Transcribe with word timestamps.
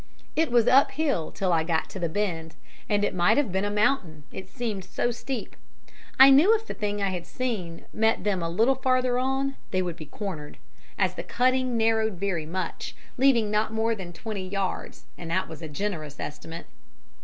"It 0.35 0.49
was 0.51 0.65
uphill 0.67 1.31
till 1.31 1.53
I 1.53 1.63
got 1.63 1.87
to 1.91 1.99
the 1.99 2.09
bend, 2.09 2.55
and 2.89 3.03
it 3.03 3.13
might 3.13 3.37
have 3.37 3.51
been 3.51 3.63
a 3.63 3.69
mountain, 3.69 4.23
it 4.31 4.49
seemed 4.49 4.83
so 4.83 5.11
steep. 5.11 5.55
I 6.19 6.31
knew 6.31 6.55
if 6.55 6.65
the 6.65 6.73
thing 6.73 7.03
I 7.03 7.09
had 7.11 7.27
seen 7.27 7.85
met 7.93 8.23
them 8.23 8.41
a 8.41 8.49
little 8.49 8.73
farther 8.73 9.19
on, 9.19 9.57
they 9.69 9.83
would 9.83 9.95
be 9.97 10.07
cornered, 10.07 10.57
as 10.97 11.13
the 11.13 11.21
cutting 11.23 11.77
narrowed 11.77 12.13
very 12.13 12.47
much, 12.47 12.95
leaving 13.19 13.51
not 13.51 13.73
more 13.73 13.93
than 13.93 14.11
twenty 14.11 14.49
yards, 14.49 15.05
and 15.19 15.29
that 15.29 15.47
was 15.47 15.61
a 15.61 15.67
generous 15.67 16.19
estimate. 16.19 16.65